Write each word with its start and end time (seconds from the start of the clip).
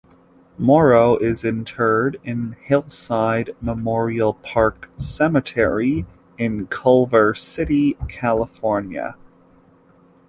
Morrow 0.57 1.15
is 1.17 1.43
interred 1.45 2.17
in 2.23 2.53
Hillside 2.53 3.51
Memorial 3.61 4.33
Park 4.33 4.89
Cemetery 4.97 6.07
in 6.39 6.65
Culver 6.65 7.35
City, 7.35 7.95
California. 8.09 9.15